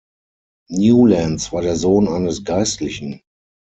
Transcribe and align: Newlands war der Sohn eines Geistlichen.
Newlands 0.71 1.51
war 1.51 1.61
der 1.61 1.75
Sohn 1.75 2.07
eines 2.07 2.43
Geistlichen. 2.43 3.21